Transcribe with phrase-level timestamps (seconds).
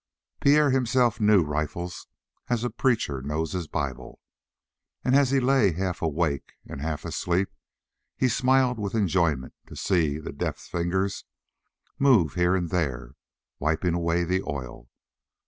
[0.41, 2.07] Pierre himself knew rifles
[2.47, 4.19] as a preacher knows his Bible,
[5.05, 7.49] and as he lay half awake and half asleep
[8.17, 11.25] he smiled with enjoyment to see the deft fingers
[11.99, 13.13] move here and there,
[13.59, 14.89] wiping away the oil.